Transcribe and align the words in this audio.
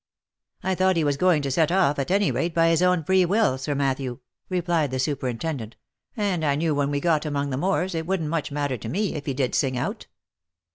"I 0.63 0.73
thought 0.73 0.95
he 0.95 1.03
was 1.03 1.15
going 1.15 1.43
to 1.43 1.51
set 1.51 1.71
off, 1.71 1.99
at 1.99 2.09
any 2.09 2.31
rate, 2.31 2.55
by 2.55 2.69
his 2.69 2.81
own 2.81 3.03
free 3.03 3.23
will, 3.23 3.59
Sir 3.59 3.75
Matthew," 3.75 4.17
replied 4.49 4.89
the 4.89 4.97
superintendent," 4.97 5.75
and 6.17 6.43
I 6.43 6.55
knew 6.55 6.73
when 6.73 6.89
we 6.89 6.99
got 6.99 7.23
among 7.23 7.51
the 7.51 7.57
moors, 7.57 7.93
it 7.93 8.07
wouldn't 8.07 8.29
much 8.29 8.51
matter 8.51 8.77
to 8.77 8.89
me, 8.89 9.13
if 9.13 9.27
he 9.27 9.35
did 9.35 9.53
sing 9.53 9.77
out." 9.77 10.07